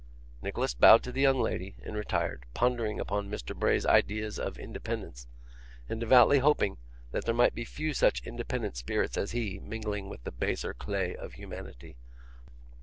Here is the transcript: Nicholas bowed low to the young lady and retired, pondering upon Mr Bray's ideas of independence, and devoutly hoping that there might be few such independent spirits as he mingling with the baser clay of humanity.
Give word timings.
Nicholas 0.41 0.73
bowed 0.73 0.93
low 0.93 0.97
to 1.11 1.11
the 1.11 1.21
young 1.21 1.39
lady 1.39 1.75
and 1.83 1.95
retired, 1.95 2.45
pondering 2.55 2.99
upon 2.99 3.29
Mr 3.29 3.55
Bray's 3.55 3.85
ideas 3.85 4.39
of 4.39 4.57
independence, 4.57 5.27
and 5.87 5.99
devoutly 5.99 6.39
hoping 6.39 6.77
that 7.11 7.25
there 7.25 7.35
might 7.35 7.53
be 7.53 7.65
few 7.65 7.93
such 7.93 8.25
independent 8.25 8.75
spirits 8.77 9.15
as 9.15 9.29
he 9.33 9.59
mingling 9.59 10.09
with 10.09 10.23
the 10.23 10.31
baser 10.31 10.73
clay 10.73 11.15
of 11.15 11.33
humanity. 11.33 11.97